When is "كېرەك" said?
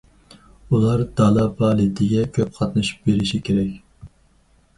3.51-4.11